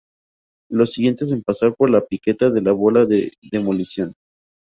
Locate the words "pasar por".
1.43-1.91